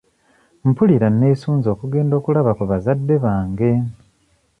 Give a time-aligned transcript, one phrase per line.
[0.69, 3.71] Mpulira neesunze okugenda okulaba ku bazadde bange.